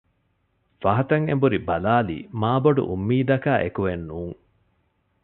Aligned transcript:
ފަހަތަށް 0.81 1.25
އެނބުރި 1.29 1.59
ބަލާލީ 1.67 2.17
މާ 2.41 2.51
ބޮޑު 2.63 2.81
އުއްމީދަކާ 2.89 3.53
އެކުއެއް 3.63 4.05
ނޫން 4.09 4.37